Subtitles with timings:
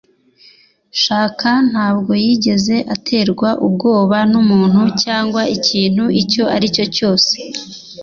[1.03, 7.33] Shaka ntabwo yigeze aterwa ubwoba numuntu cyangwa ikintu icyo aricyo cyose.